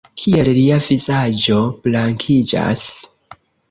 [0.21, 2.87] Kiel lia vizaĝo blankiĝas?